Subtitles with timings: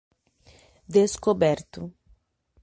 [0.95, 1.93] Descoberto